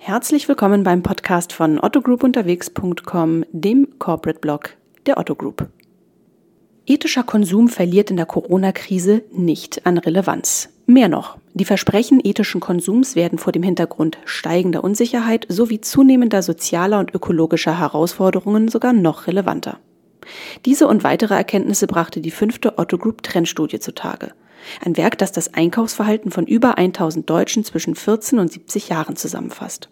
[0.00, 5.68] Herzlich willkommen beim Podcast von ottogroupunterwegs.com, dem Corporate Blog der Otto Group.
[6.86, 10.70] Ethischer Konsum verliert in der Corona-Krise nicht an Relevanz.
[10.86, 17.00] Mehr noch, die Versprechen ethischen Konsums werden vor dem Hintergrund steigender Unsicherheit sowie zunehmender sozialer
[17.00, 19.78] und ökologischer Herausforderungen sogar noch relevanter.
[20.64, 24.32] Diese und weitere Erkenntnisse brachte die fünfte Otto Group Trendstudie zutage.
[24.84, 29.88] Ein Werk, das das Einkaufsverhalten von über 1000 Deutschen zwischen 14 und 70 Jahren zusammenfasst.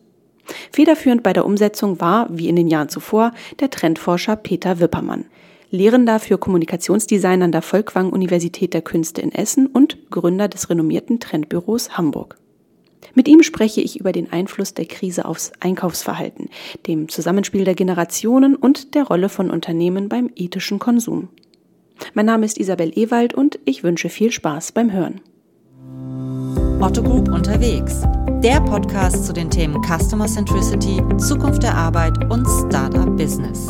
[0.72, 5.26] Federführend bei der Umsetzung war, wie in den Jahren zuvor, der Trendforscher Peter Wippermann,
[5.70, 11.18] Lehrender für Kommunikationsdesign an der Volkwang Universität der Künste in Essen und Gründer des renommierten
[11.18, 12.38] Trendbüros Hamburg.
[13.14, 16.50] Mit ihm spreche ich über den Einfluss der Krise aufs Einkaufsverhalten,
[16.86, 21.28] dem Zusammenspiel der Generationen und der Rolle von Unternehmen beim ethischen Konsum.
[22.14, 25.20] Mein Name ist Isabel Ewald und ich wünsche viel Spaß beim Hören.
[26.80, 28.02] Otto Group unterwegs.
[28.42, 33.68] Der Podcast zu den Themen Customer Centricity, Zukunft der Arbeit und Startup Business.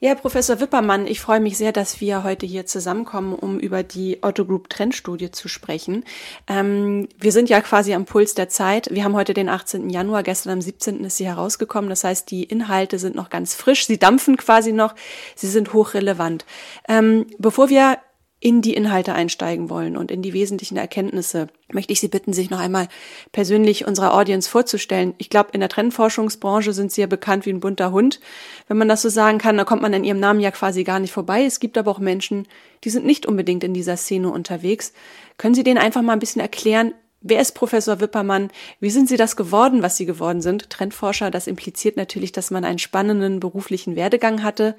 [0.00, 4.18] Ja, Professor Wippermann, ich freue mich sehr, dass wir heute hier zusammenkommen, um über die
[4.22, 6.04] Otto Group Trendstudie zu sprechen.
[6.46, 8.88] Ähm, wir sind ja quasi am Puls der Zeit.
[8.92, 9.90] Wir haben heute den 18.
[9.90, 11.04] Januar, gestern am 17.
[11.04, 11.90] ist sie herausgekommen.
[11.90, 13.88] Das heißt, die Inhalte sind noch ganz frisch.
[13.88, 14.94] Sie dampfen quasi noch.
[15.34, 16.46] Sie sind hochrelevant.
[16.88, 17.98] Ähm, bevor wir
[18.40, 22.50] in die Inhalte einsteigen wollen und in die wesentlichen Erkenntnisse, möchte ich Sie bitten, sich
[22.50, 22.88] noch einmal
[23.32, 25.14] persönlich unserer Audience vorzustellen.
[25.18, 28.20] Ich glaube, in der Trendforschungsbranche sind Sie ja bekannt wie ein bunter Hund.
[28.68, 31.00] Wenn man das so sagen kann, da kommt man an Ihrem Namen ja quasi gar
[31.00, 31.44] nicht vorbei.
[31.44, 32.46] Es gibt aber auch Menschen,
[32.84, 34.92] die sind nicht unbedingt in dieser Szene unterwegs.
[35.36, 38.48] Können Sie denen einfach mal ein bisschen erklären, Wer ist Professor Wippermann?
[38.78, 40.70] Wie sind Sie das geworden, was Sie geworden sind?
[40.70, 44.76] Trendforscher, das impliziert natürlich, dass man einen spannenden beruflichen Werdegang hatte.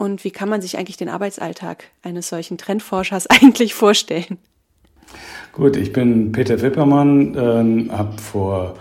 [0.00, 4.38] Und wie kann man sich eigentlich den Arbeitsalltag eines solchen Trendforschers eigentlich vorstellen?
[5.52, 8.76] Gut, ich bin Peter Wippermann, äh, habe vor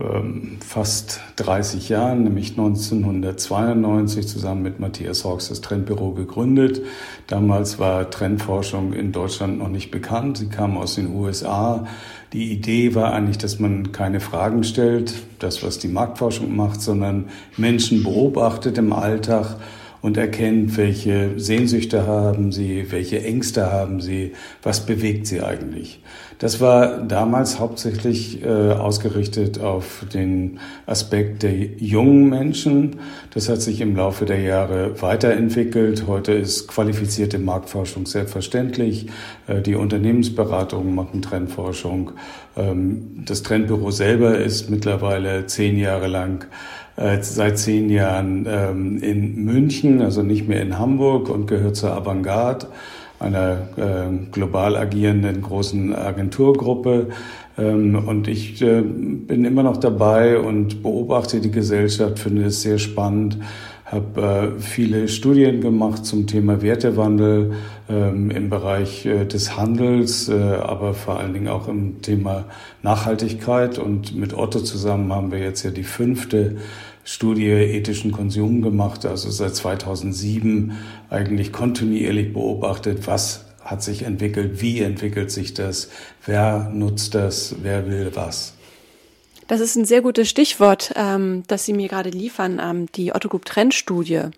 [0.00, 6.80] ähm, fast 30 Jahren, nämlich 1992, zusammen mit Matthias Hawks das Trendbüro gegründet.
[7.26, 10.38] Damals war Trendforschung in Deutschland noch nicht bekannt.
[10.38, 11.86] Sie kam aus den USA.
[12.32, 17.28] Die Idee war eigentlich, dass man keine Fragen stellt, das, was die Marktforschung macht, sondern
[17.58, 19.58] Menschen beobachtet im Alltag
[20.04, 24.32] und erkennt, welche Sehnsüchte haben sie, welche Ängste haben sie,
[24.62, 26.02] was bewegt sie eigentlich.
[26.38, 32.96] Das war damals hauptsächlich äh, ausgerichtet auf den Aspekt der jungen Menschen.
[33.32, 36.04] Das hat sich im Laufe der Jahre weiterentwickelt.
[36.06, 39.06] Heute ist qualifizierte Marktforschung selbstverständlich.
[39.46, 42.12] Äh, die Unternehmensberatungen machen Trendforschung.
[42.56, 46.46] Ähm, das Trendbüro selber ist mittlerweile zehn Jahre lang
[46.96, 51.92] äh, seit zehn Jahren ähm, in München, also nicht mehr in Hamburg und gehört zur
[51.92, 52.66] Avantgarde,
[53.18, 57.08] einer äh, global agierenden großen Agenturgruppe.
[57.56, 62.78] Ähm, und ich äh, bin immer noch dabei und beobachte die Gesellschaft, finde es sehr
[62.78, 63.38] spannend
[63.84, 67.52] habe äh, viele Studien gemacht zum Thema Wertewandel
[67.88, 72.44] ähm, im Bereich äh, des Handels, äh, aber vor allen Dingen auch im Thema
[72.82, 73.78] Nachhaltigkeit.
[73.78, 76.56] Und mit Otto zusammen haben wir jetzt ja die fünfte
[77.04, 80.72] Studie ethischen Konsum gemacht, also seit 2007
[81.10, 85.90] eigentlich kontinuierlich beobachtet, was hat sich entwickelt, wie entwickelt sich das,
[86.24, 88.54] wer nutzt das, wer will was.
[89.46, 93.28] Das ist ein sehr gutes Stichwort, ähm, das Sie mir gerade liefern, ähm, die Otto
[93.28, 94.30] Group Trendstudie.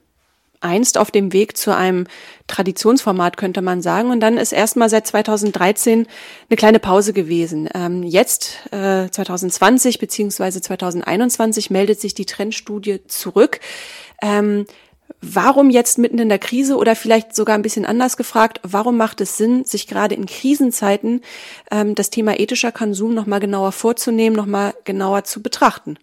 [0.61, 2.07] Einst auf dem Weg zu einem
[2.47, 4.11] Traditionsformat, könnte man sagen.
[4.11, 6.07] Und dann ist erstmal seit 2013
[6.49, 7.69] eine kleine Pause gewesen.
[7.75, 13.61] Ähm, jetzt, äh, 2020 beziehungsweise 2021, meldet sich die Trendstudie zurück.
[14.23, 14.67] Ähm,
[15.23, 19.21] Warum jetzt mitten in der Krise oder vielleicht sogar ein bisschen anders gefragt, warum macht
[19.21, 21.23] es Sinn, sich gerade in Krisenzeiten
[21.71, 25.97] ähm, das Thema ethischer Konsum nochmal genauer vorzunehmen, nochmal genauer zu betrachten?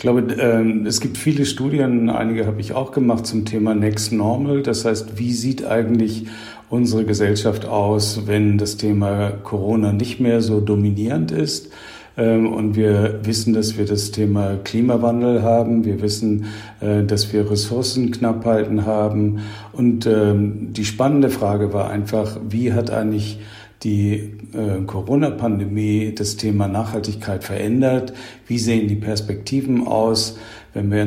[0.00, 4.12] Ich glaube, ähm, es gibt viele Studien, einige habe ich auch gemacht zum Thema Next
[4.12, 4.62] Normal.
[4.62, 6.26] Das heißt, wie sieht eigentlich
[6.70, 11.70] unsere Gesellschaft aus, wenn das Thema Corona nicht mehr so dominierend ist?
[12.16, 15.84] Ähm, und wir wissen, dass wir das Thema Klimawandel haben.
[15.84, 16.46] Wir wissen,
[16.80, 19.40] äh, dass wir Ressourcenknappheiten haben.
[19.74, 23.38] Und ähm, die spannende Frage war einfach, wie hat eigentlich
[23.82, 28.12] die äh, Corona-Pandemie das Thema Nachhaltigkeit verändert?
[28.46, 30.38] Wie sehen die Perspektiven aus?
[30.74, 31.06] Wenn wir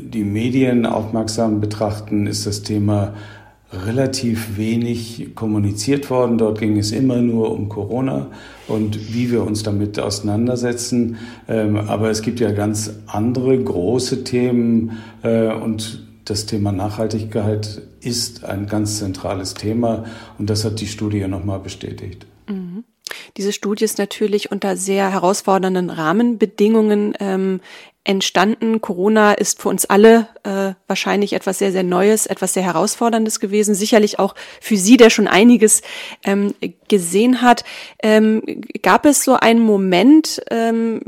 [0.00, 3.14] die Medien aufmerksam betrachten, ist das Thema
[3.72, 6.38] relativ wenig kommuniziert worden.
[6.38, 8.28] Dort ging es immer nur um Corona
[8.68, 11.16] und wie wir uns damit auseinandersetzen.
[11.48, 18.44] Ähm, aber es gibt ja ganz andere große Themen äh, und das Thema Nachhaltigkeit ist
[18.44, 20.04] ein ganz zentrales Thema
[20.38, 22.26] und das hat die Studie nochmal bestätigt.
[23.36, 27.60] Diese Studie ist natürlich unter sehr herausfordernden Rahmenbedingungen ähm,
[28.04, 28.80] entstanden.
[28.80, 33.74] Corona ist für uns alle äh, wahrscheinlich etwas sehr, sehr Neues, etwas sehr Herausforderndes gewesen.
[33.74, 35.82] Sicherlich auch für Sie, der schon einiges
[36.24, 36.54] ähm,
[36.88, 37.64] gesehen hat.
[38.02, 38.42] Ähm,
[38.82, 41.00] gab es so einen Moment, ähm,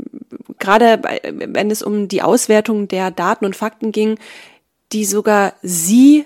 [0.57, 4.17] gerade wenn es um die Auswertung der Daten und Fakten ging,
[4.93, 6.25] die sogar Sie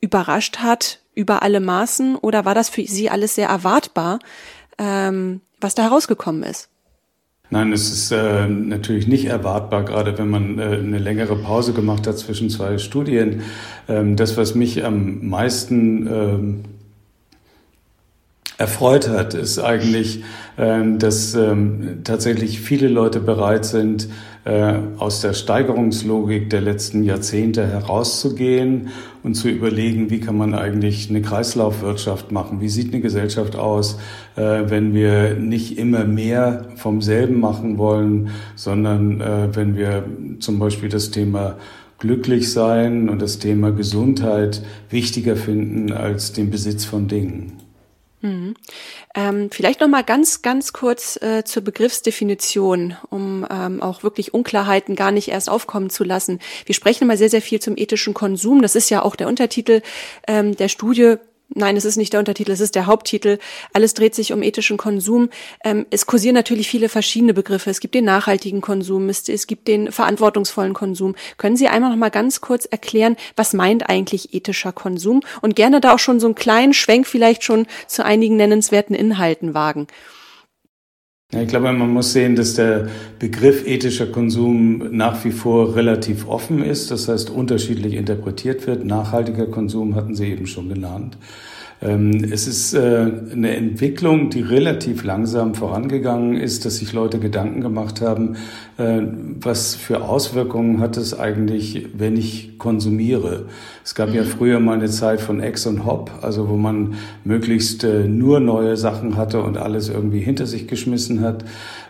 [0.00, 2.16] überrascht hat über alle Maßen?
[2.16, 4.18] Oder war das für Sie alles sehr erwartbar,
[4.80, 6.68] ähm, was da herausgekommen ist?
[7.50, 12.06] Nein, es ist äh, natürlich nicht erwartbar, gerade wenn man äh, eine längere Pause gemacht
[12.06, 13.42] hat zwischen zwei Studien.
[13.88, 16.64] Ähm, das, was mich am meisten ähm,
[18.60, 20.22] erfreut hat, ist eigentlich,
[20.58, 24.08] ähm, dass ähm, tatsächlich viele Leute bereit sind,
[24.44, 28.88] äh, aus der Steigerungslogik der letzten Jahrzehnte herauszugehen
[29.22, 32.60] und zu überlegen, wie kann man eigentlich eine Kreislaufwirtschaft machen?
[32.60, 33.98] Wie sieht eine Gesellschaft aus,
[34.36, 40.04] äh, wenn wir nicht immer mehr vom selben machen wollen, sondern äh, wenn wir
[40.38, 41.56] zum Beispiel das Thema
[41.98, 47.59] glücklich sein und das Thema Gesundheit wichtiger finden als den Besitz von Dingen.
[48.22, 48.54] Mhm.
[49.14, 54.94] Ähm, vielleicht noch mal ganz, ganz kurz äh, zur Begriffsdefinition, um ähm, auch wirklich Unklarheiten
[54.94, 56.38] gar nicht erst aufkommen zu lassen.
[56.66, 58.60] Wir sprechen immer sehr, sehr viel zum ethischen Konsum.
[58.60, 59.80] Das ist ja auch der Untertitel
[60.26, 61.16] ähm, der Studie.
[61.52, 63.38] Nein, es ist nicht der Untertitel, es ist der Haupttitel.
[63.72, 65.30] Alles dreht sich um ethischen Konsum.
[65.64, 67.70] Ähm, es kursieren natürlich viele verschiedene Begriffe.
[67.70, 71.16] Es gibt den nachhaltigen Konsum, es, es gibt den verantwortungsvollen Konsum.
[71.38, 75.22] Können Sie einmal noch mal ganz kurz erklären, was meint eigentlich ethischer Konsum?
[75.40, 79.52] Und gerne da auch schon so einen kleinen Schwenk vielleicht schon zu einigen nennenswerten Inhalten
[79.52, 79.88] wagen.
[81.32, 82.88] Ja, ich glaube, man muss sehen, dass der
[83.20, 88.84] Begriff ethischer Konsum nach wie vor relativ offen ist, das heißt unterschiedlich interpretiert wird.
[88.84, 91.16] Nachhaltiger Konsum hatten Sie eben schon genannt.
[91.82, 97.62] Ähm, es ist äh, eine Entwicklung, die relativ langsam vorangegangen ist, dass sich Leute Gedanken
[97.62, 98.36] gemacht haben,
[98.76, 99.00] äh,
[99.40, 103.46] was für Auswirkungen hat es eigentlich, wenn ich konsumiere.
[103.82, 104.26] Es gab ja mhm.
[104.26, 106.94] früher mal eine Zeit von Ex und Hop, also wo man
[107.24, 111.46] möglichst äh, nur neue Sachen hatte und alles irgendwie hinter sich geschmissen hat.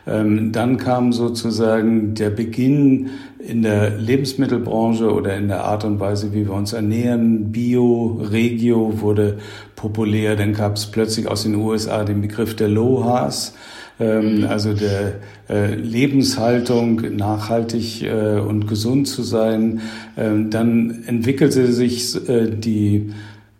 [0.06, 6.32] Ähm, dann kam sozusagen der Beginn in der Lebensmittelbranche oder in der Art und Weise,
[6.32, 7.52] wie wir uns ernähren.
[7.52, 9.38] Bio, Regio wurde
[9.76, 10.36] populär.
[10.36, 13.54] Dann gab es plötzlich aus den USA den Begriff der Lohas,
[13.98, 14.44] ähm, mhm.
[14.44, 15.14] also der
[15.48, 19.80] äh, Lebenshaltung, nachhaltig äh, und gesund zu sein.
[20.16, 23.12] Ähm, dann entwickelte sich äh, die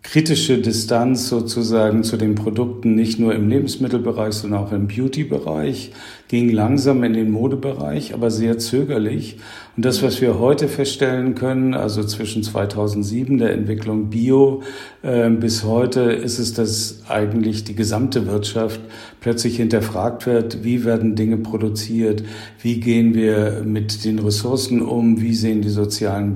[0.03, 5.91] kritische Distanz sozusagen zu den Produkten nicht nur im Lebensmittelbereich, sondern auch im Beauty-Bereich,
[6.27, 9.37] ging langsam in den Modebereich, aber sehr zögerlich.
[9.75, 14.63] Und das, was wir heute feststellen können, also zwischen 2007 der Entwicklung Bio
[15.01, 18.81] äh, bis heute, ist es, dass eigentlich die gesamte Wirtschaft
[19.19, 22.23] plötzlich hinterfragt wird, wie werden Dinge produziert,
[22.61, 26.33] wie gehen wir mit den Ressourcen um, wie sehen die sozialen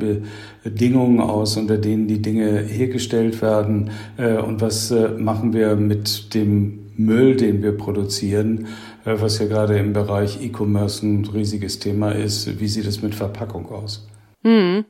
[0.66, 6.34] Bedingungen aus, unter denen die Dinge hergestellt werden äh, und was äh, machen wir mit
[6.34, 8.66] dem Müll, den wir produzieren,
[9.06, 12.60] äh, was ja gerade im Bereich E-Commerce ein riesiges Thema ist.
[12.60, 14.08] Wie sieht es mit Verpackung aus?
[14.44, 14.86] Hm.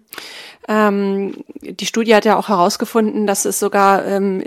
[0.70, 4.42] Ähm, die Studie hat ja auch herausgefunden, dass es sogar ähm,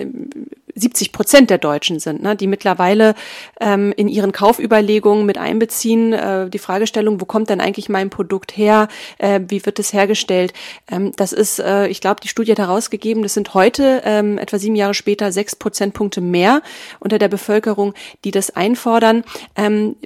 [0.78, 3.14] 70 Prozent der Deutschen sind, ne, die mittlerweile
[3.60, 8.56] ähm, in ihren Kaufüberlegungen mit einbeziehen, äh, die Fragestellung, wo kommt denn eigentlich mein Produkt
[8.56, 10.52] her, äh, wie wird es hergestellt.
[10.90, 14.58] Ähm, das ist, äh, ich glaube, die Studie hat herausgegeben, das sind heute, ähm, etwa
[14.58, 16.62] sieben Jahre später, sechs Prozentpunkte mehr
[17.00, 17.94] unter der Bevölkerung,
[18.24, 19.24] die das einfordern.
[19.56, 19.96] Ähm,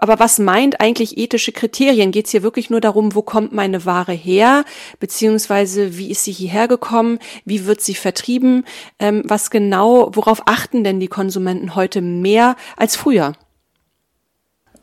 [0.00, 2.10] aber was meint eigentlich ethische Kriterien?
[2.10, 4.64] Geht es hier wirklich nur darum, wo kommt meine Ware her,
[5.00, 8.64] beziehungsweise wie ist sie hierher gekommen, wie wird sie vertrieben,
[8.98, 13.32] ähm, was genau, worauf achten denn die Konsumenten heute mehr als früher?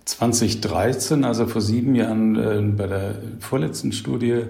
[0.05, 4.43] 2013, also vor sieben Jahren äh, bei der vorletzten Studie,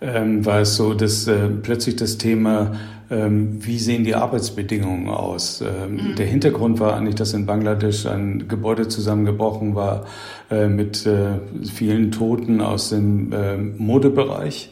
[0.00, 2.74] ähm, war es so, dass äh, plötzlich das Thema,
[3.10, 5.62] ähm, wie sehen die Arbeitsbedingungen aus?
[5.62, 6.16] Ähm, mhm.
[6.16, 10.06] Der Hintergrund war eigentlich, dass in Bangladesch ein Gebäude zusammengebrochen war
[10.50, 11.38] äh, mit äh,
[11.72, 14.70] vielen Toten aus dem äh, Modebereich.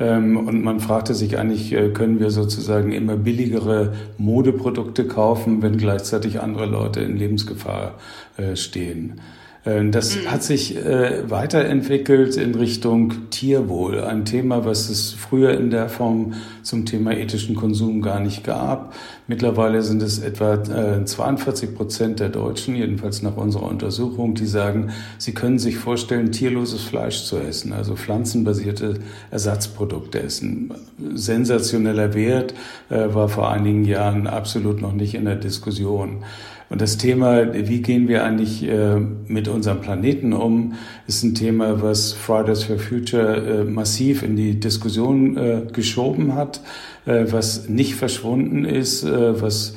[0.00, 5.76] Ähm, und man fragte sich eigentlich, äh, können wir sozusagen immer billigere Modeprodukte kaufen, wenn
[5.76, 7.96] gleichzeitig andere Leute in Lebensgefahr
[8.38, 9.20] äh, stehen.
[9.66, 10.30] Ähm, das mhm.
[10.30, 16.34] hat sich äh, weiterentwickelt in Richtung Tierwohl, ein Thema, was es früher in der Form
[16.62, 18.94] zum Thema ethischen Konsum gar nicht gab.
[19.26, 25.32] Mittlerweile sind es etwa 42 Prozent der Deutschen, jedenfalls nach unserer Untersuchung, die sagen, sie
[25.34, 28.94] können sich vorstellen, tierloses Fleisch zu essen, also pflanzenbasierte
[29.30, 30.72] Ersatzprodukte essen.
[31.14, 32.54] Sensationeller Wert
[32.88, 36.24] äh, war vor einigen Jahren absolut noch nicht in der Diskussion.
[36.70, 38.96] Und das Thema, wie gehen wir eigentlich äh,
[39.26, 40.74] mit unserem Planeten um,
[41.08, 46.60] ist ein Thema, was Fridays for Future äh, massiv in die Diskussion äh, geschoben hat,
[47.06, 49.74] was nicht verschwunden ist, was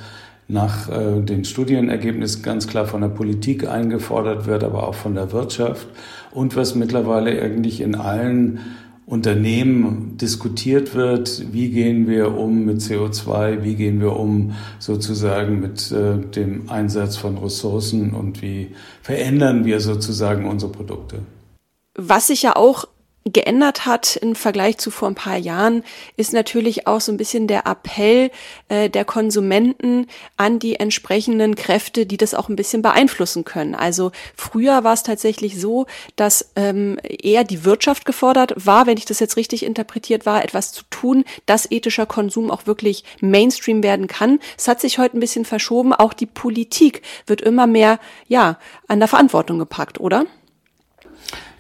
[0.48, 5.32] nach äh, den Studienergebnissen ganz klar von der Politik eingefordert wird, aber auch von der
[5.32, 5.88] Wirtschaft.
[6.32, 8.60] Und was mittlerweile eigentlich in allen
[9.06, 15.92] Unternehmen diskutiert wird, wie gehen wir um mit CO2, wie gehen wir um sozusagen mit
[15.92, 18.70] äh, dem Einsatz von Ressourcen und wie
[19.02, 21.20] verändern wir sozusagen unsere Produkte.
[21.96, 22.86] Was sich ja auch
[23.25, 25.84] geändert hat im Vergleich zu vor ein paar Jahren,
[26.18, 28.32] ist natürlich auch so ein bisschen der Appell
[28.68, 33.75] äh, der Konsumenten an die entsprechenden Kräfte, die das auch ein bisschen beeinflussen können.
[33.75, 39.06] Also früher war es tatsächlich so, dass ähm, eher die Wirtschaft gefordert war, wenn ich
[39.06, 44.08] das jetzt richtig interpretiert war, etwas zu tun, dass ethischer Konsum auch wirklich Mainstream werden
[44.08, 44.39] kann.
[44.58, 45.94] Es hat sich heute ein bisschen verschoben.
[45.94, 50.25] Auch die Politik wird immer mehr, ja, an der Verantwortung gepackt, oder?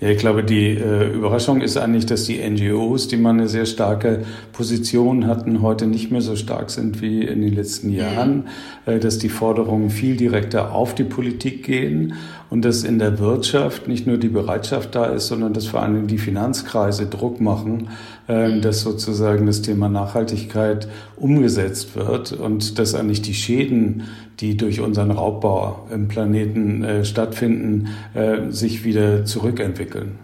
[0.03, 3.65] Ja, ich glaube, die äh, Überraschung ist eigentlich, dass die NGOs, die mal eine sehr
[3.65, 7.95] starke Position hatten, heute nicht mehr so stark sind wie in den letzten mhm.
[7.95, 8.47] Jahren,
[8.85, 12.15] äh, dass die Forderungen viel direkter auf die Politik gehen
[12.53, 16.05] und dass in der Wirtschaft nicht nur die Bereitschaft da ist, sondern dass vor allem
[16.05, 17.89] die Finanzkreise Druck machen,
[18.27, 24.03] äh, dass sozusagen das Thema Nachhaltigkeit umgesetzt wird und dass eigentlich die Schäden,
[24.39, 30.19] die durch unseren Raubbau im Planeten äh, stattfinden, äh, sich wieder zurückentwickeln.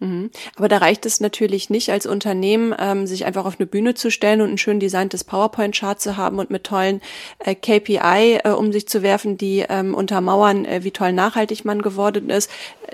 [0.00, 0.30] Mhm.
[0.56, 4.10] Aber da reicht es natürlich nicht als Unternehmen, ähm, sich einfach auf eine Bühne zu
[4.10, 7.00] stellen und ein schön designtes PowerPoint-Chart zu haben und mit tollen
[7.38, 11.82] äh, KPI äh, um sich zu werfen, die ähm, untermauern, äh, wie toll nachhaltig man
[11.82, 12.50] geworden ist.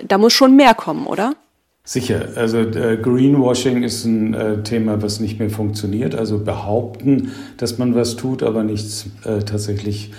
[0.07, 1.35] Da muss schon mehr kommen, oder?
[1.83, 2.29] Sicher.
[2.35, 6.13] Also äh, Greenwashing ist ein äh, Thema, was nicht mehr funktioniert.
[6.13, 10.11] Also behaupten, dass man was tut, aber nichts äh, tatsächlich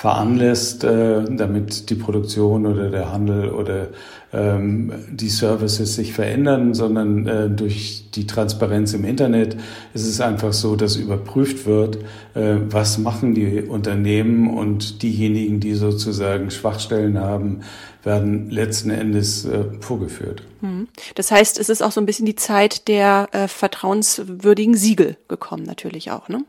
[0.00, 3.88] veranlasst, äh, damit die Produktion oder der Handel oder
[4.32, 9.58] ähm, die Services sich verändern, sondern äh, durch die Transparenz im Internet
[9.92, 11.98] ist es einfach so, dass überprüft wird,
[12.32, 17.60] äh, was machen die Unternehmen und diejenigen, die sozusagen Schwachstellen haben,
[18.02, 20.42] werden letzten Endes äh, vorgeführt.
[20.60, 20.88] Hm.
[21.14, 25.64] Das heißt, es ist auch so ein bisschen die Zeit der äh, vertrauenswürdigen Siegel gekommen,
[25.64, 26.42] natürlich auch, ne?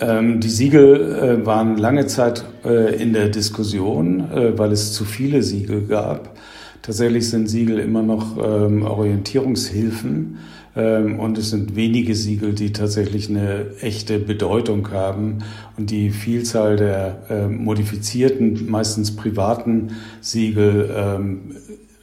[0.00, 5.04] Ähm, die Siegel äh, waren lange Zeit äh, in der Diskussion, äh, weil es zu
[5.04, 6.36] viele Siegel gab.
[6.82, 10.38] Tatsächlich sind Siegel immer noch ähm, Orientierungshilfen
[10.74, 15.38] ähm, und es sind wenige Siegel, die tatsächlich eine echte Bedeutung haben.
[15.76, 21.40] Und die Vielzahl der modifizierten, meistens privaten Siegel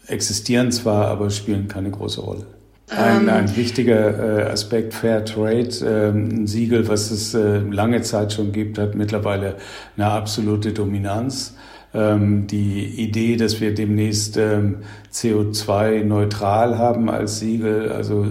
[0.07, 2.45] existieren zwar, aber spielen keine große Rolle.
[2.91, 3.29] Ein, ähm.
[3.29, 8.51] ein wichtiger äh, Aspekt Fair Trade, äh, ein Siegel, was es äh, lange Zeit schon
[8.51, 9.55] gibt, hat mittlerweile
[9.95, 11.55] eine absolute Dominanz.
[11.93, 14.77] Ähm, die Idee, dass wir demnächst ähm,
[15.13, 18.25] CO2-neutral haben als Siegel, also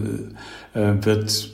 [0.75, 1.51] äh, wird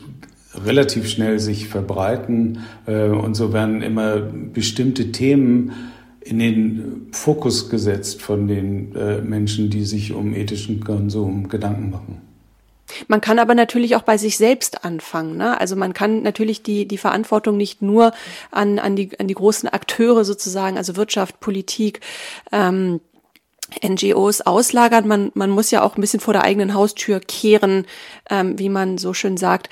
[0.65, 5.73] relativ schnell sich verbreiten äh, und so werden immer bestimmte Themen
[6.21, 12.36] in den Fokus gesetzt von den äh, Menschen, die sich um ethischen Konsum Gedanken machen.
[13.09, 15.37] Man kann aber natürlich auch bei sich selbst anfangen.
[15.37, 15.61] Ne?
[15.61, 18.13] Also man kann natürlich die, die Verantwortung nicht nur
[18.51, 22.01] an, an, die, an die großen Akteure sozusagen, also Wirtschaft, Politik,
[22.53, 23.01] ähm,
[23.85, 25.09] NGOs auslagern.
[25.09, 27.87] Man, man muss ja auch ein bisschen vor der eigenen Haustür kehren,
[28.31, 29.69] ähm, wie man so schön sagt.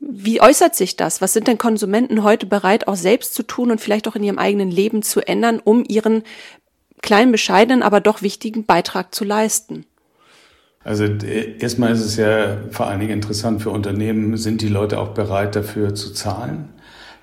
[0.00, 1.20] Wie äußert sich das?
[1.20, 4.38] Was sind denn Konsumenten heute bereit, auch selbst zu tun und vielleicht auch in ihrem
[4.38, 6.22] eigenen Leben zu ändern, um ihren
[7.00, 9.84] kleinen, bescheidenen, aber doch wichtigen Beitrag zu leisten?
[10.84, 15.10] Also erstmal ist es ja vor allen Dingen interessant für Unternehmen, sind die Leute auch
[15.10, 16.70] bereit dafür zu zahlen?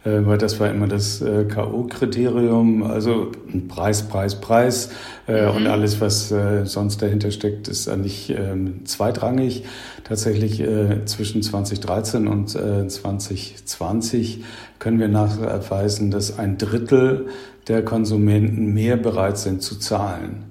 [0.06, 3.32] Äh, weil das war immer das äh, K.O.-Kriterium, also
[3.68, 4.92] Preis, Preis, Preis
[5.28, 5.58] äh, mhm.
[5.58, 9.66] und alles, was sonst dahinter steckt, ist eigentlich ähm, zweitrangig.
[10.04, 10.64] Tatsächlich
[11.06, 14.44] zwischen 2013 und 2020
[14.80, 17.28] können wir nachweisen, dass ein Drittel
[17.68, 20.46] der Konsumenten mehr bereit sind zu zahlen.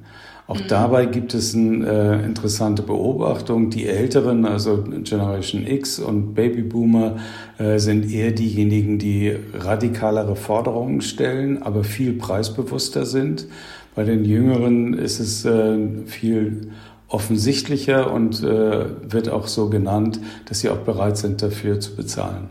[0.49, 3.69] Auch dabei gibt es eine äh, interessante Beobachtung.
[3.69, 7.19] Die Älteren, also Generation X und Babyboomer,
[7.59, 13.47] äh, sind eher diejenigen, die radikalere Forderungen stellen, aber viel preisbewusster sind.
[13.95, 15.77] Bei den Jüngeren ist es äh,
[16.07, 16.71] viel
[17.09, 22.49] offensichtlicher und äh, wird auch so genannt, dass sie auch bereit sind, dafür zu bezahlen.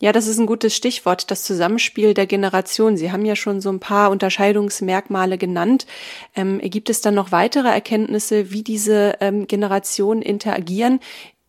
[0.00, 2.96] Ja, das ist ein gutes Stichwort, das Zusammenspiel der Generation.
[2.96, 5.86] Sie haben ja schon so ein paar Unterscheidungsmerkmale genannt.
[6.34, 11.00] Ähm, gibt es dann noch weitere Erkenntnisse, wie diese ähm, Generationen interagieren?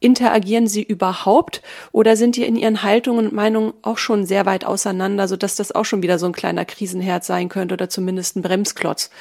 [0.03, 1.61] interagieren sie überhaupt
[1.91, 5.71] oder sind die in ihren Haltungen und Meinungen auch schon sehr weit auseinander, sodass das
[5.71, 9.11] auch schon wieder so ein kleiner Krisenherd sein könnte oder zumindest ein Bremsklotz?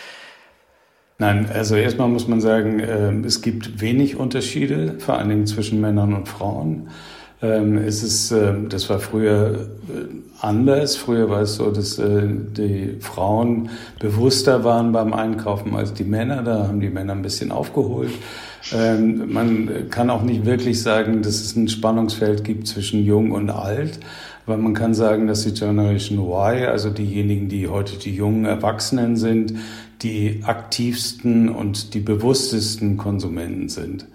[1.19, 5.79] Nein, also erstmal muss man sagen, ähm, es gibt wenig Unterschiede, vor allen Dingen zwischen
[5.79, 6.89] Männern und Frauen.
[7.43, 10.07] Ähm, es ist, ähm, das war früher äh,
[10.41, 10.97] anders.
[10.97, 16.43] Früher war es so, dass äh, die Frauen bewusster waren beim Einkaufen als die Männer.
[16.43, 18.13] Da haben die Männer ein bisschen aufgeholt.
[18.73, 24.01] Man kann auch nicht wirklich sagen, dass es ein Spannungsfeld gibt zwischen jung und alt.
[24.47, 29.17] Aber man kann sagen, dass die Generation Y, also diejenigen, die heute die jungen Erwachsenen
[29.17, 29.55] sind,
[30.03, 34.07] die aktivsten und die bewusstesten Konsumenten sind.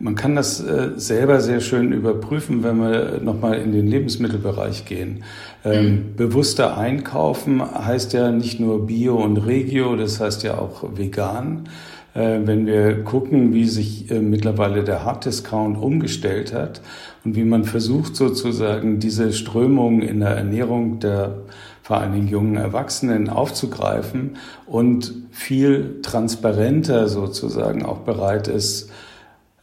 [0.00, 5.24] Man kann das äh, selber sehr schön überprüfen, wenn wir nochmal in den Lebensmittelbereich gehen.
[5.64, 6.16] Ähm, mhm.
[6.16, 11.68] Bewusster einkaufen heißt ja nicht nur Bio und Regio, das heißt ja auch vegan.
[12.14, 16.80] Äh, wenn wir gucken, wie sich äh, mittlerweile der Harddiscount umgestellt hat
[17.24, 21.38] und wie man versucht sozusagen diese Strömung in der Ernährung der
[21.82, 24.36] vor allen Dingen jungen Erwachsenen aufzugreifen
[24.66, 28.90] und viel transparenter sozusagen auch bereit ist,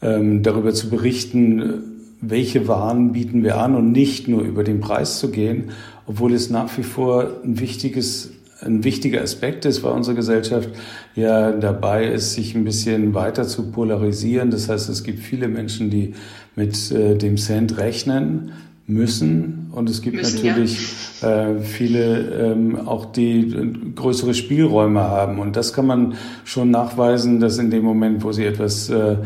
[0.06, 1.84] ähm, darüber zu berichten,
[2.22, 5.72] welche Waren bieten wir an und nicht nur über den Preis zu gehen,
[6.06, 8.32] obwohl es nach wie vor ein wichtiges
[8.62, 10.70] ein wichtiger Aspekt ist, weil unsere Gesellschaft
[11.14, 14.50] ja dabei ist, sich ein bisschen weiter zu polarisieren.
[14.50, 16.14] Das heißt, es gibt viele Menschen, die
[16.56, 18.54] mit äh, dem Cent rechnen,
[18.88, 19.72] müssen.
[19.72, 20.90] Und es gibt müssen, natürlich
[21.22, 21.50] ja.
[21.50, 25.40] äh, viele ähm, auch, die größere Spielräume haben.
[25.40, 29.18] Und das kann man schon nachweisen, dass in dem Moment, wo sie etwas äh,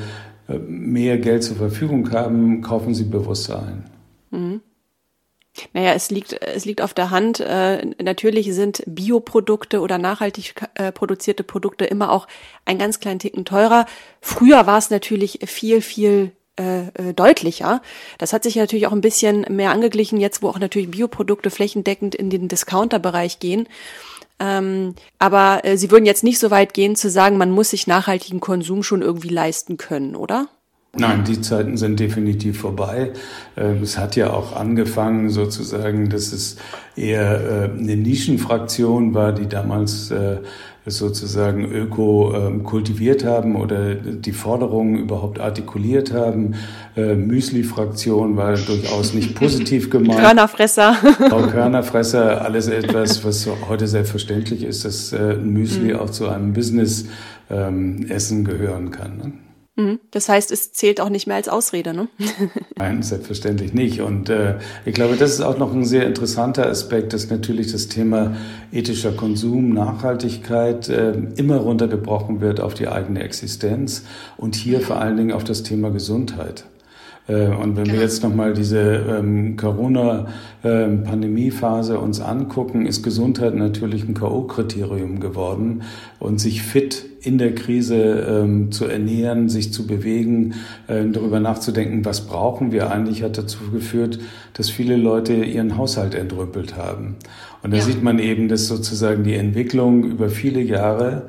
[0.67, 3.89] mehr Geld zur Verfügung haben, kaufen sie bewusster ein.
[4.31, 4.61] Mhm.
[5.73, 7.39] Naja, es liegt, es liegt auf der Hand.
[7.39, 12.27] Äh, natürlich sind Bioprodukte oder nachhaltig äh, produzierte Produkte immer auch
[12.65, 13.85] ein ganz kleinen Ticken teurer.
[14.21, 17.81] Früher war es natürlich viel, viel äh, äh, deutlicher.
[18.17, 22.15] Das hat sich natürlich auch ein bisschen mehr angeglichen, jetzt wo auch natürlich Bioprodukte flächendeckend
[22.15, 23.67] in den Discounter-Bereich gehen.
[24.39, 27.87] Ähm, aber äh, Sie würden jetzt nicht so weit gehen zu sagen, man muss sich
[27.87, 30.47] nachhaltigen Konsum schon irgendwie leisten können, oder?
[30.97, 33.13] Nein, die Zeiten sind definitiv vorbei.
[33.55, 36.57] Ähm, es hat ja auch angefangen sozusagen, dass es
[36.95, 40.37] eher äh, eine Nischenfraktion war, die damals äh,
[40.85, 46.55] sozusagen öko ähm, kultiviert haben oder die Forderungen überhaupt artikuliert haben.
[46.95, 50.19] Äh, Müsli-Fraktion war durchaus nicht positiv gemeint.
[50.19, 50.95] Körnerfresser.
[51.31, 55.99] Auch Körnerfresser, alles etwas, was heute selbstverständlich ist, dass äh, Müsli mhm.
[55.99, 59.17] auch zu einem Business-Essen ähm, gehören kann.
[59.17, 59.31] Ne?
[59.79, 59.99] Mhm.
[60.11, 62.09] Das heißt, es zählt auch nicht mehr als Ausrede, ne?
[62.77, 64.01] Nein, selbstverständlich nicht.
[64.01, 67.87] Und äh, ich glaube, das ist auch noch ein sehr interessanter Aspekt, dass natürlich das
[67.87, 68.35] Thema
[68.71, 74.03] ethischer Konsum, Nachhaltigkeit äh, immer runtergebrochen wird auf die eigene Existenz
[74.35, 76.65] und hier vor allen Dingen auf das Thema Gesundheit.
[77.29, 78.01] Äh, und wenn wir genau.
[78.01, 85.83] jetzt nochmal diese ähm, Corona-Pandemie-Phase ähm, uns angucken, ist Gesundheit natürlich ein K.O.-Kriterium geworden
[86.19, 90.55] und sich fit in der Krise ähm, zu ernähren, sich zu bewegen,
[90.87, 94.19] äh, darüber nachzudenken, was brauchen wir eigentlich, hat dazu geführt,
[94.53, 97.17] dass viele Leute ihren Haushalt entrüppelt haben.
[97.61, 97.83] Und da ja.
[97.83, 101.23] sieht man eben, dass sozusagen die Entwicklung über viele Jahre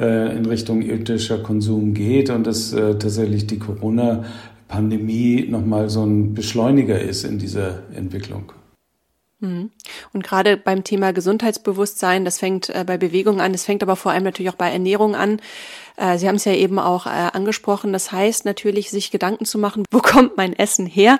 [0.00, 4.24] äh, in Richtung ethischer Konsum geht und dass äh, tatsächlich die Corona
[4.68, 8.52] Pandemie nochmal so ein Beschleuniger ist in dieser Entwicklung.
[9.44, 9.70] Mhm.
[10.12, 14.12] Und gerade beim Thema Gesundheitsbewusstsein, das fängt äh, bei Bewegung an, das fängt aber vor
[14.12, 15.40] allem natürlich auch bei Ernährung an.
[15.96, 17.92] Äh, Sie haben es ja eben auch äh, angesprochen.
[17.92, 21.18] Das heißt natürlich, sich Gedanken zu machen, wo kommt mein Essen her,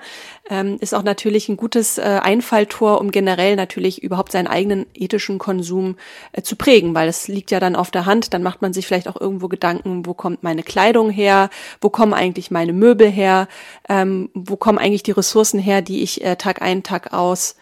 [0.49, 5.95] ähm, ist auch natürlich ein gutes Einfalltor, um generell natürlich überhaupt seinen eigenen ethischen Konsum
[6.41, 8.33] zu prägen, weil es liegt ja dann auf der Hand.
[8.33, 11.49] Dann macht man sich vielleicht auch irgendwo Gedanken, wo kommt meine Kleidung her,
[11.81, 13.47] wo kommen eigentlich meine Möbel her,
[13.87, 17.55] ähm, wo kommen eigentlich die Ressourcen her, die ich Tag ein, Tag aus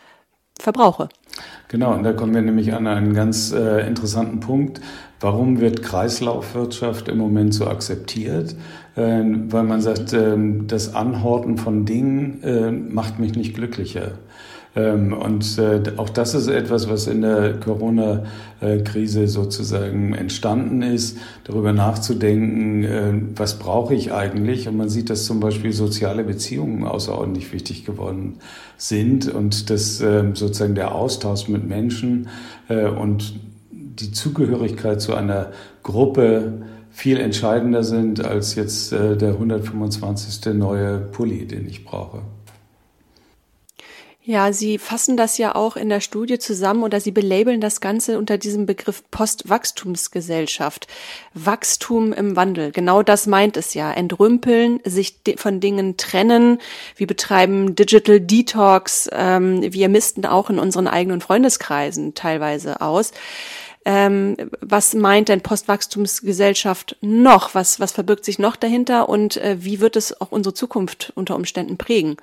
[0.59, 1.09] verbrauche.
[1.67, 4.79] Genau, und da kommen wir nämlich an einen ganz äh, interessanten Punkt.
[5.19, 8.55] Warum wird Kreislaufwirtschaft im Moment so akzeptiert?
[8.95, 10.37] Äh, weil man sagt, äh,
[10.67, 14.11] das Anhorten von Dingen äh, macht mich nicht glücklicher.
[14.75, 21.73] Ähm, und äh, auch das ist etwas, was in der Corona-Krise sozusagen entstanden ist, darüber
[21.73, 24.67] nachzudenken, äh, was brauche ich eigentlich?
[24.67, 28.37] Und man sieht, dass zum Beispiel soziale Beziehungen außerordentlich wichtig geworden
[28.77, 32.29] sind und dass ähm, sozusagen der Austausch mit Menschen
[32.67, 33.35] äh, und
[33.71, 35.51] die Zugehörigkeit zu einer
[35.83, 40.53] Gruppe viel entscheidender sind als jetzt der 125.
[40.53, 42.21] neue Pulli, den ich brauche.
[44.25, 48.17] Ja, Sie fassen das ja auch in der Studie zusammen oder Sie belabeln das Ganze
[48.17, 50.87] unter diesem Begriff Postwachstumsgesellschaft.
[51.33, 52.71] Wachstum im Wandel.
[52.71, 53.91] Genau das meint es ja.
[53.91, 56.59] Entrümpeln, sich von Dingen trennen.
[56.95, 59.09] Wir betreiben Digital Detox.
[59.11, 63.11] Ähm, wir missten auch in unseren eigenen Freundeskreisen teilweise aus.
[63.83, 67.55] Ähm, was meint denn Postwachstumsgesellschaft noch?
[67.55, 71.35] Was, was verbirgt sich noch dahinter und äh, wie wird es auch unsere Zukunft unter
[71.35, 72.15] Umständen prägen?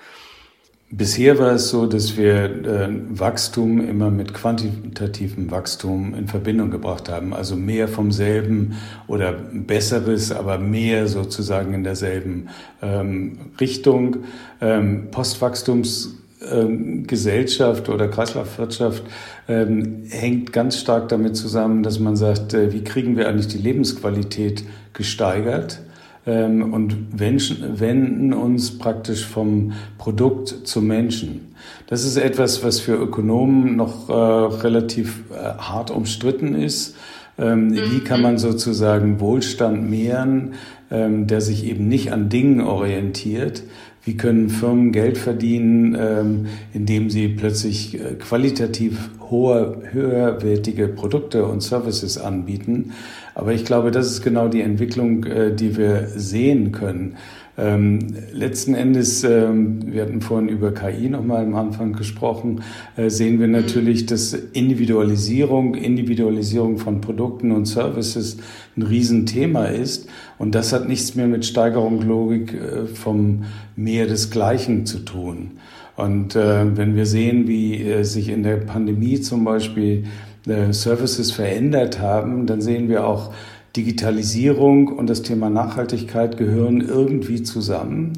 [0.93, 7.09] Bisher war es so, dass wir äh, Wachstum immer mit quantitativem Wachstum in Verbindung gebracht
[7.09, 7.33] haben.
[7.33, 8.75] Also mehr vom selben
[9.07, 12.49] oder besseres, aber mehr sozusagen in derselben
[12.83, 14.25] ähm, Richtung.
[14.61, 19.05] Ähm, Postwachstumsgesellschaft ähm, oder Kreislaufwirtschaft
[19.47, 23.59] ähm, hängt ganz stark damit zusammen, dass man sagt, äh, wie kriegen wir eigentlich die
[23.59, 25.83] Lebensqualität gesteigert?
[26.31, 31.55] Ähm, und wenden uns praktisch vom Produkt zum Menschen.
[31.89, 36.95] Das ist etwas, was für Ökonomen noch äh, relativ äh, hart umstritten ist.
[37.37, 37.77] Ähm, mhm.
[37.91, 40.53] Wie kann man sozusagen Wohlstand mehren,
[40.91, 43.65] ähm, der sich eben nicht an Dingen orientiert,
[44.05, 51.61] wie können Firmen Geld verdienen, ähm, indem sie plötzlich äh, qualitativ hohe, höherwertige Produkte und
[51.61, 52.93] Services anbieten?
[53.41, 57.17] Aber ich glaube, das ist genau die Entwicklung, äh, die wir sehen können.
[57.57, 57.99] Ähm,
[58.35, 62.61] letzten Endes, ähm, wir hatten vorhin über KI nochmal am Anfang gesprochen,
[62.99, 68.37] äh, sehen wir natürlich, dass Individualisierung, Individualisierung von Produkten und Services
[68.77, 70.07] ein Riesenthema ist.
[70.37, 75.53] Und das hat nichts mehr mit Steigerung Logik äh, vom Mehr des Gleichen zu tun.
[75.97, 80.05] Und äh, wenn wir sehen, wie äh, sich in der Pandemie zum Beispiel
[80.47, 83.33] äh, Services verändert haben, dann sehen wir auch,
[83.77, 88.15] Digitalisierung und das Thema Nachhaltigkeit gehören irgendwie zusammen.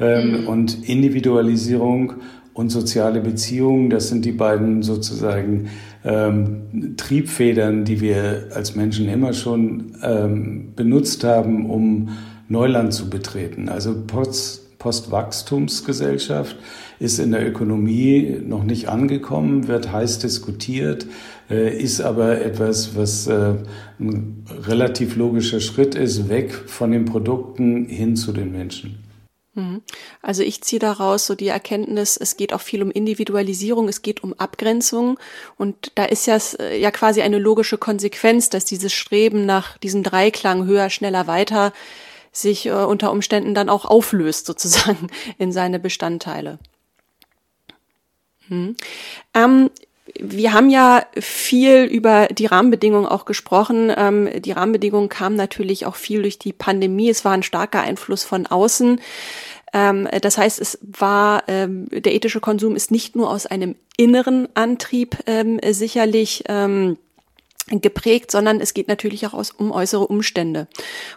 [0.00, 0.48] Ähm, mhm.
[0.48, 2.14] Und Individualisierung
[2.52, 5.68] und soziale Beziehungen, das sind die beiden sozusagen
[6.04, 12.08] ähm, Triebfedern, die wir als Menschen immer schon ähm, benutzt haben, um
[12.48, 13.68] Neuland zu betreten.
[13.68, 16.56] Also Post, Postwachstumsgesellschaft
[16.98, 21.06] ist in der Ökonomie noch nicht angekommen, wird heiß diskutiert,
[21.50, 23.54] äh, ist aber etwas, was äh,
[23.98, 29.06] ein relativ logischer Schritt ist, weg von den Produkten hin zu den Menschen.
[29.56, 29.82] Mhm.
[30.20, 34.22] Also ich ziehe daraus so die Erkenntnis, es geht auch viel um Individualisierung, es geht
[34.22, 35.18] um Abgrenzung
[35.56, 40.02] und da ist ja, äh, ja quasi eine logische Konsequenz, dass dieses Streben nach diesem
[40.02, 41.72] Dreiklang höher, schneller, weiter
[42.32, 46.58] sich äh, unter Umständen dann auch auflöst sozusagen in seine Bestandteile.
[48.48, 48.76] Hm.
[49.34, 49.70] Ähm,
[50.18, 53.92] wir haben ja viel über die Rahmenbedingungen auch gesprochen.
[53.94, 57.10] Ähm, die Rahmenbedingungen kamen natürlich auch viel durch die Pandemie.
[57.10, 59.00] Es war ein starker Einfluss von außen.
[59.72, 64.48] Ähm, das heißt, es war ähm, der ethische Konsum ist nicht nur aus einem inneren
[64.54, 66.96] Antrieb ähm, sicherlich ähm,
[67.68, 70.68] geprägt, sondern es geht natürlich auch aus, um äußere Umstände.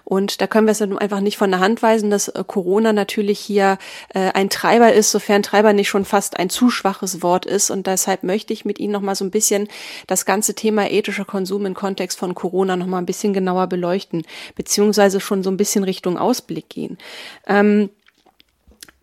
[0.03, 3.39] Und da können wir es einfach nicht von der Hand weisen, dass äh, Corona natürlich
[3.39, 3.77] hier
[4.15, 7.69] äh, ein Treiber ist, sofern Treiber nicht schon fast ein zu schwaches Wort ist.
[7.69, 9.67] Und deshalb möchte ich mit Ihnen noch mal so ein bisschen
[10.07, 14.23] das ganze Thema ethischer Konsum im Kontext von Corona noch mal ein bisschen genauer beleuchten,
[14.55, 16.97] beziehungsweise schon so ein bisschen Richtung Ausblick gehen.
[17.45, 17.91] Ähm,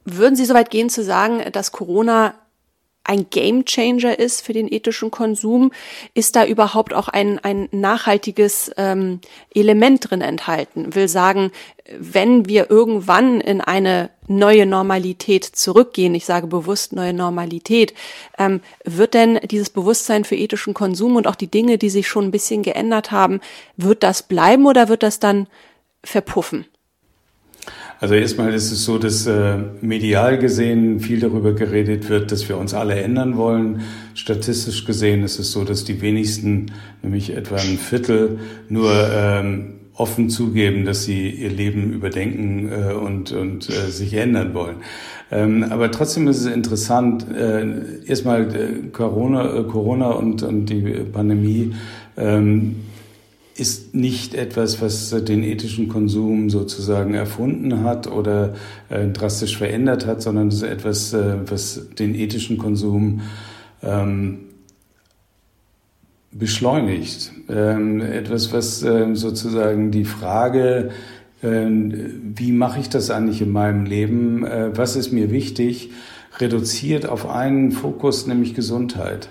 [0.05, 2.35] würden Sie soweit gehen zu sagen, dass Corona
[3.07, 5.73] ein Gamechanger ist für den ethischen Konsum?
[6.15, 9.21] Ist da überhaupt auch ein, ein nachhaltiges ähm,
[9.55, 10.95] Element drin enthalten?
[10.95, 11.53] Will sagen,
[11.99, 17.95] wenn wir irgendwann in eine neue Normalität zurückgehen, ich sage bewusst neue Normalität,
[18.39, 22.27] ähm, wird denn dieses Bewusstsein für ethischen Konsum und auch die Dinge, die sich schon
[22.27, 23.41] ein bisschen geändert haben,
[23.77, 25.47] wird das bleiben oder wird das dann
[26.03, 26.67] verpuffen?
[27.99, 32.59] Also erstmal ist es so, dass äh, medial gesehen viel darüber geredet wird, dass wir
[32.59, 33.83] uns alle ändern wollen.
[34.15, 40.29] Statistisch gesehen ist es so, dass die wenigsten, nämlich etwa ein Viertel, nur ähm, offen
[40.29, 44.77] zugeben, dass sie ihr Leben überdenken äh, und, und äh, sich ändern wollen.
[45.31, 50.83] Ähm, aber trotzdem ist es interessant, äh, erstmal äh, Corona, äh, Corona und, und die
[51.13, 51.75] Pandemie
[52.19, 52.77] ähm,
[53.59, 58.55] ist nicht etwas, was den ethischen Konsum sozusagen erfunden hat oder
[58.89, 63.23] äh, drastisch verändert hat, sondern es ist etwas, äh, was den ethischen Konsum
[63.83, 64.39] ähm,
[66.33, 67.33] beschleunigt.
[67.49, 70.91] Ähm, etwas, was äh, sozusagen die Frage,
[71.43, 75.91] ähm, wie mache ich das eigentlich in meinem Leben, äh, was ist mir wichtig,
[76.39, 79.29] reduziert auf einen Fokus, nämlich Gesundheit.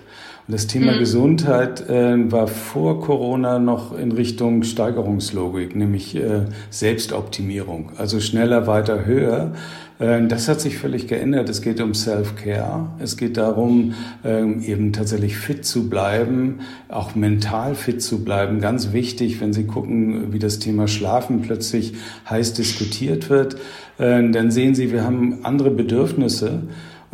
[0.48, 1.00] Und das Thema mhm.
[1.00, 9.06] Gesundheit äh, war vor Corona noch in Richtung Steigerungslogik, nämlich äh, Selbstoptimierung, also schneller, weiter,
[9.06, 9.54] höher.
[9.98, 11.50] Äh, das hat sich völlig geändert.
[11.50, 12.90] Es geht um Self-Care.
[13.00, 18.62] Es geht darum, ähm, eben tatsächlich fit zu bleiben, auch mental fit zu bleiben.
[18.62, 21.94] Ganz wichtig, wenn Sie gucken, wie das Thema Schlafen plötzlich
[22.30, 23.56] heiß diskutiert wird,
[23.98, 26.64] äh, dann sehen Sie, wir haben andere Bedürfnisse.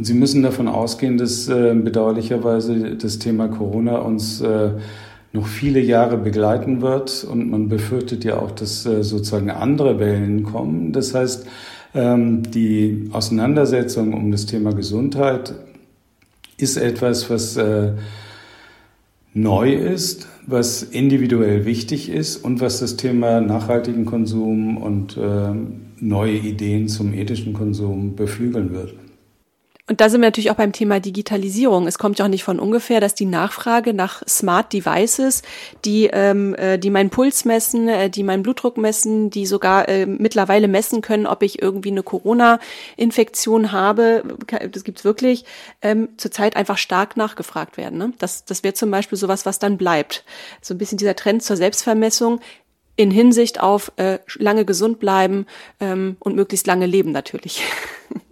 [0.01, 4.71] Und Sie müssen davon ausgehen, dass äh, bedauerlicherweise das Thema Corona uns äh,
[5.31, 7.23] noch viele Jahre begleiten wird.
[7.23, 10.91] Und man befürchtet ja auch, dass äh, sozusagen andere Wellen kommen.
[10.91, 11.45] Das heißt,
[11.93, 15.53] ähm, die Auseinandersetzung um das Thema Gesundheit
[16.57, 17.91] ist etwas, was äh,
[19.35, 25.51] neu ist, was individuell wichtig ist und was das Thema nachhaltigen Konsum und äh,
[25.99, 28.95] neue Ideen zum ethischen Konsum beflügeln wird.
[29.91, 31.85] Und da sind wir natürlich auch beim Thema Digitalisierung.
[31.85, 35.41] Es kommt ja auch nicht von ungefähr, dass die Nachfrage nach Smart Devices,
[35.83, 40.05] die, ähm, äh, die meinen Puls messen, äh, die meinen Blutdruck messen, die sogar äh,
[40.05, 44.23] mittlerweile messen können, ob ich irgendwie eine Corona-Infektion habe,
[44.71, 45.43] das gibt's wirklich,
[45.81, 47.99] ähm, zurzeit einfach stark nachgefragt werden.
[47.99, 48.13] Ne?
[48.17, 50.23] Das, das wäre zum Beispiel sowas, was dann bleibt.
[50.61, 52.39] So ein bisschen dieser Trend zur Selbstvermessung
[52.95, 55.47] in Hinsicht auf äh, lange gesund bleiben
[55.81, 57.61] ähm, und möglichst lange leben natürlich.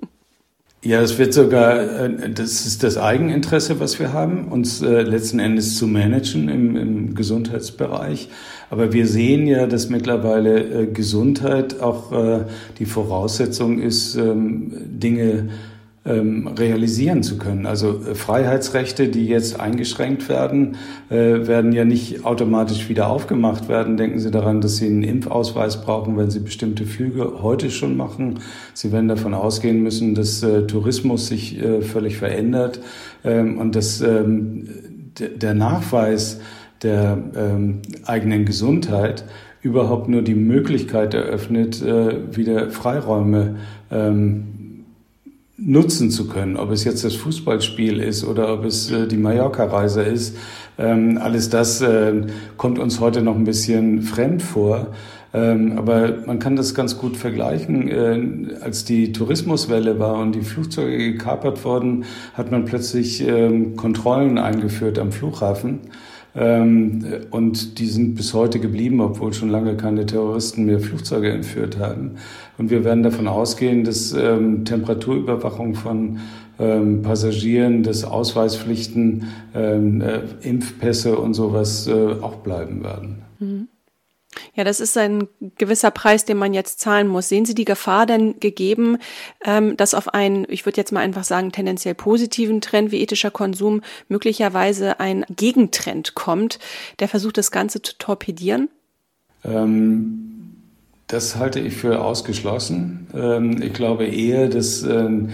[0.82, 5.40] Ja, es wird sogar, äh, das ist das Eigeninteresse, was wir haben, uns äh, letzten
[5.40, 8.30] Endes zu managen im, im Gesundheitsbereich.
[8.70, 12.14] Aber wir sehen ja, dass mittlerweile äh, Gesundheit auch
[12.78, 15.50] die Voraussetzung ist, ähm, Dinge
[16.10, 17.66] ähm, realisieren zu können.
[17.66, 20.78] Also äh, Freiheitsrechte, die jetzt eingeschränkt werden,
[21.10, 23.96] äh, werden ja nicht automatisch wieder aufgemacht werden.
[23.96, 28.40] Denken Sie daran, dass Sie einen Impfausweis brauchen, wenn Sie bestimmte Flüge heute schon machen.
[28.74, 32.80] Sie werden davon ausgehen müssen, dass äh, Tourismus sich völlig verändert
[33.24, 34.68] ähm, und dass ähm,
[35.20, 36.40] der Nachweis
[36.82, 37.18] der
[38.06, 39.26] eigenen Gesundheit
[39.62, 43.58] überhaupt nur die Möglichkeit eröffnet, wieder Freiräume
[45.62, 50.04] nutzen zu können, ob es jetzt das Fußballspiel ist oder ob es äh, die Mallorca-Reise
[50.04, 50.38] ist.
[50.78, 52.22] Ähm, alles das äh,
[52.58, 54.88] kommt uns heute noch ein bisschen fremd vor.
[55.32, 57.88] Ähm, aber man kann das ganz gut vergleichen.
[57.88, 64.38] Äh, als die Tourismuswelle war und die Flugzeuge gekapert wurden, hat man plötzlich ähm, Kontrollen
[64.38, 65.82] eingeführt am Flughafen.
[66.36, 71.80] Ähm, und die sind bis heute geblieben, obwohl schon lange keine Terroristen mehr Flugzeuge entführt
[71.80, 72.12] haben.
[72.58, 76.20] Und wir werden davon ausgehen, dass ähm, Temperaturüberwachung von
[76.60, 79.24] ähm, Passagieren, dass Ausweispflichten,
[79.56, 83.22] ähm, äh, Impfpässe und sowas äh, auch bleiben werden.
[83.40, 83.68] Mhm.
[84.56, 87.30] Ja, das ist ein gewisser Preis, den man jetzt zahlen muss.
[87.30, 88.98] Sehen Sie die Gefahr denn gegeben,
[89.46, 93.32] ähm, dass auf einen, ich würde jetzt mal einfach sagen, tendenziell positiven Trend wie ethischer
[93.32, 96.60] Konsum möglicherweise ein Gegentrend kommt,
[97.00, 98.70] der versucht, das Ganze zu torpedieren?
[99.44, 100.30] Ähm,
[101.08, 103.08] das halte ich für ausgeschlossen.
[103.16, 105.30] Ähm, ich glaube eher, dass ähm,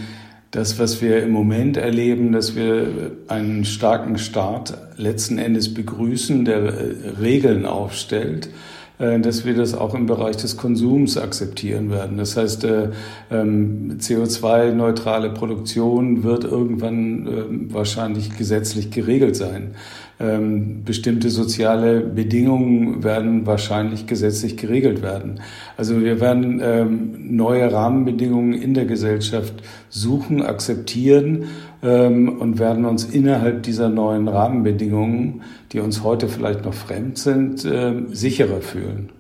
[0.52, 6.64] das, was wir im Moment erleben, dass wir einen starken Staat letzten Endes begrüßen, der
[6.64, 8.50] äh, Regeln aufstellt
[8.98, 12.18] dass wir das auch im Bereich des Konsums akzeptieren werden.
[12.18, 12.90] Das heißt, äh,
[13.30, 19.76] ähm, CO2-neutrale Produktion wird irgendwann ähm, wahrscheinlich gesetzlich geregelt sein.
[20.18, 25.42] Ähm, bestimmte soziale Bedingungen werden wahrscheinlich gesetzlich geregelt werden.
[25.76, 29.56] Also wir werden neue Rahmenbedingungen in der Gesellschaft
[29.90, 31.44] suchen, akzeptieren
[31.75, 37.64] ähm, und werden uns innerhalb dieser neuen Rahmenbedingungen, die uns heute vielleicht noch fremd sind,
[37.66, 39.12] äh, sicherer fühlen.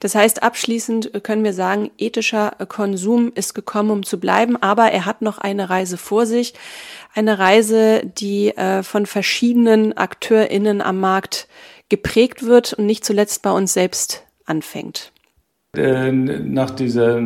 [0.00, 5.04] Das heißt, abschließend können wir sagen, ethischer Konsum ist gekommen, um zu bleiben, aber er
[5.04, 6.54] hat noch eine Reise vor sich.
[7.14, 11.48] Eine Reise, die äh, von verschiedenen AkteurInnen am Markt
[11.90, 15.12] geprägt wird und nicht zuletzt bei uns selbst anfängt.
[15.76, 17.22] Nach dieser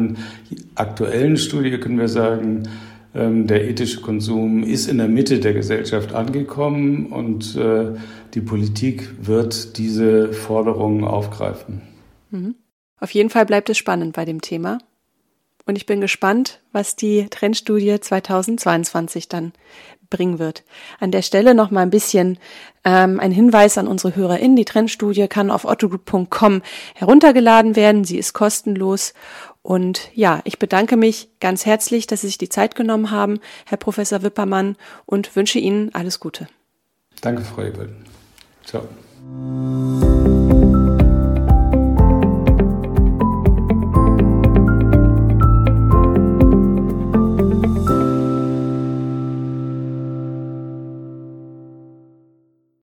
[0.74, 6.14] aktuellen Studie können wir sagen, ähm, der ethische Konsum ist in der Mitte der Gesellschaft
[6.14, 7.92] angekommen und äh,
[8.34, 11.82] die Politik wird diese Forderungen aufgreifen.
[12.30, 12.56] Mhm.
[12.98, 14.78] Auf jeden Fall bleibt es spannend bei dem Thema.
[15.66, 19.52] Und ich bin gespannt, was die Trendstudie 2022 dann
[20.10, 20.64] bringen wird.
[21.00, 22.38] An der Stelle noch mal ein bisschen
[22.84, 24.56] ähm, ein Hinweis an unsere HörerInnen.
[24.56, 26.62] Die Trendstudie kann auf ottogroup.com
[26.94, 28.04] heruntergeladen werden.
[28.04, 29.14] Sie ist kostenlos
[29.66, 33.78] und ja, ich bedanke mich ganz herzlich, dass Sie sich die Zeit genommen haben, Herr
[33.78, 36.48] Professor Wippermann, und wünsche Ihnen alles Gute.
[37.22, 37.96] Danke, Frau Ebel.
[38.66, 38.86] Ciao.